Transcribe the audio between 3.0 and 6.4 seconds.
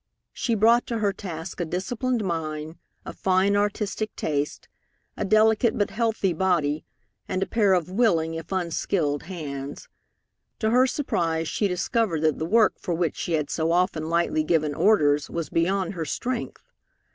a fine artistic taste, a delicate but healthy